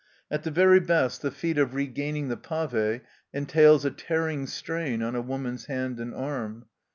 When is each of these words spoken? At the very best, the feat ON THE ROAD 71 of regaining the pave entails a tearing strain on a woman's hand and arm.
At 0.31 0.41
the 0.41 0.49
very 0.49 0.79
best, 0.79 1.21
the 1.21 1.29
feat 1.29 1.57
ON 1.57 1.57
THE 1.57 1.61
ROAD 1.65 1.69
71 1.73 1.83
of 1.83 1.89
regaining 1.97 2.27
the 2.29 2.37
pave 2.37 3.01
entails 3.35 3.85
a 3.85 3.91
tearing 3.91 4.47
strain 4.47 5.03
on 5.03 5.13
a 5.13 5.21
woman's 5.21 5.65
hand 5.65 5.99
and 5.99 6.15
arm. 6.15 6.65